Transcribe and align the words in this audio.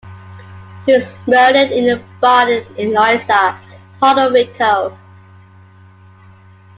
He 0.87 0.93
was 0.93 1.13
murdered 1.27 1.69
in 1.71 1.87
a 1.95 2.03
bar 2.21 2.49
in 2.49 2.89
Loiza, 2.91 3.55
Puerto 3.99 4.31
Rico. 4.31 4.97